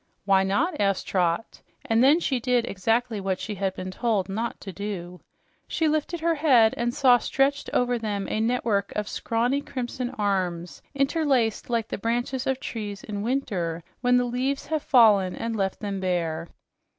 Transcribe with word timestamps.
"Why 0.25 0.41
not?" 0.43 0.81
asked 0.81 1.05
Trot, 1.07 1.61
and 1.85 2.03
then 2.03 2.19
she 2.19 2.39
did 2.39 2.65
exactly 2.65 3.21
what 3.21 3.39
she 3.39 3.53
had 3.53 3.75
been 3.75 3.91
told 3.91 4.29
not 4.29 4.59
to 4.61 4.73
do. 4.73 5.21
She 5.67 5.87
lifted 5.87 6.21
her 6.21 6.33
head 6.33 6.73
and 6.75 6.91
saw 6.91 7.19
stretched 7.19 7.69
over 7.71 7.99
them 7.99 8.27
a 8.27 8.39
network 8.39 8.91
of 8.95 9.07
scrawny, 9.07 9.61
crimson 9.61 10.09
arms 10.17 10.81
interlaced 10.95 11.69
like 11.69 11.87
the 11.89 11.99
branches 11.99 12.47
of 12.47 12.59
trees 12.59 13.03
in 13.03 13.21
winter 13.21 13.83
when 13.99 14.17
the 14.17 14.25
leaves 14.25 14.65
have 14.65 14.81
fallen 14.81 15.35
and 15.35 15.55
left 15.55 15.79
them 15.81 15.99
bare. 15.99 16.47